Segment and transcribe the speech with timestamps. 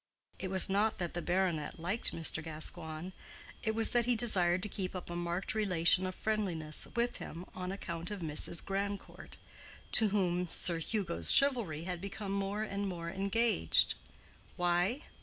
[0.39, 2.43] It was not that the baronet liked Mr.
[2.43, 3.11] Gascoigne;
[3.61, 7.45] it was that he desired to keep up a marked relation of friendliness with him
[7.53, 8.65] on account of Mrs.
[8.65, 9.37] Grandcourt,
[9.95, 13.93] for whom Sir Hugo's chivalry had become more and more engaged.
[14.55, 15.03] Why?